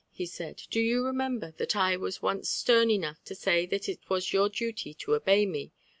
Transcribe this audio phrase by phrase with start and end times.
[0.09, 3.99] he said, do you remember that I was once stern enough to say that it
[4.09, 5.73] was your duty to obey me?